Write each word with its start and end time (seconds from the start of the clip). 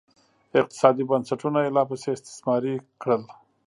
اقتصادي 0.61 1.03
بنسټونه 1.09 1.59
یې 1.65 1.73
لاپسې 1.77 2.09
استثماري 2.15 2.75
کړل 3.01 3.23